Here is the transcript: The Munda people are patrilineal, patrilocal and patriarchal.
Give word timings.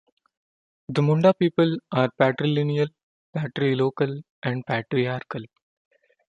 The 0.89 1.03
Munda 1.03 1.31
people 1.35 1.77
are 1.91 2.09
patrilineal, 2.19 2.87
patrilocal 3.35 4.23
and 4.41 4.65
patriarchal. 4.65 5.43